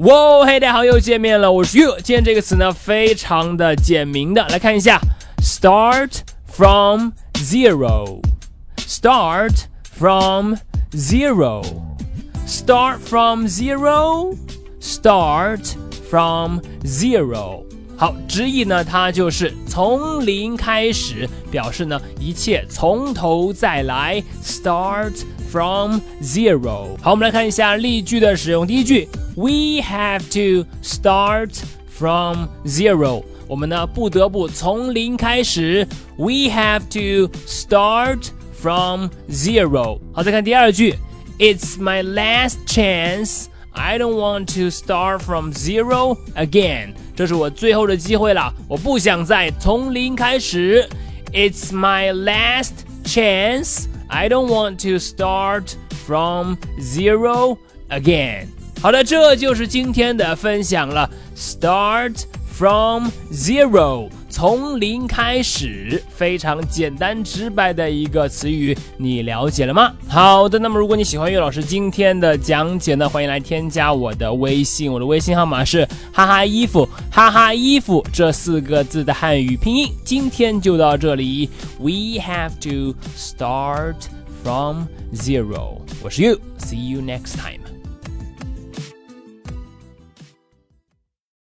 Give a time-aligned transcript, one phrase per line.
[0.00, 1.94] 哇，嘿，大家好，又见面了，我是 you。
[2.02, 4.98] 今天这个词呢，非常的简明的，来看一下，
[5.42, 9.52] start from zero，start
[9.98, 10.54] from
[10.92, 15.74] zero，start from zero，start
[16.08, 17.62] from zero。
[17.98, 25.12] 好，直译呢，它就是从零开始，表示呢一切从头再来，start
[25.50, 26.96] from zero。
[27.02, 28.66] 好，我们来看一下例句的使用。
[28.66, 31.55] 第一句 ，We have to start
[31.89, 33.23] from zero。
[33.47, 35.87] 我们呢不得不从零开始，
[36.17, 39.99] We have to start from zero。
[40.13, 40.95] 好，再看第二句，
[41.37, 46.93] It's my last chance。I don't want to start from zero again。
[47.15, 50.87] 这是我最后的机会了，我不想再从零开始。
[51.33, 52.71] It's my last
[53.03, 53.85] chance.
[54.07, 57.57] I don't want to start from zero
[57.89, 58.47] again.
[58.82, 61.08] 好的，这就是今天的分享了。
[61.36, 64.08] Start from zero.
[64.30, 69.92] 从零开始，非常简单直白的一个词语，你了解了吗？
[70.08, 79.92] 好的，那么如果你喜欢岳老师今天的讲解呢，欢迎来添加我的微信，我的微信号码是哈哈衣服哈哈衣服这四个字的汉语拼音。
[80.02, 83.96] 今天就到这里，We have to start
[84.42, 85.82] from zero。
[86.02, 87.79] 我是 You，see you next time。